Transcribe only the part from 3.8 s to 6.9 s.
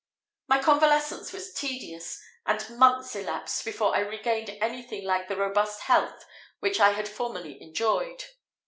I regained anything like the robust health which